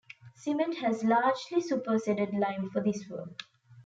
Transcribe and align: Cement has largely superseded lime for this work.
Cement 0.35 0.77
has 0.79 1.03
largely 1.03 1.61
superseded 1.61 2.33
lime 2.33 2.71
for 2.71 2.81
this 2.83 3.05
work. 3.07 3.41